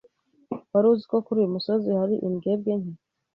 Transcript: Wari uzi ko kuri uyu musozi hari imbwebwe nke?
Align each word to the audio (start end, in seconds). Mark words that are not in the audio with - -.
Wari 0.71 0.87
uzi 0.93 1.05
ko 1.11 1.17
kuri 1.25 1.37
uyu 1.39 1.53
musozi 1.55 1.89
hari 1.99 2.15
imbwebwe 2.27 2.71
nke? 2.79 2.93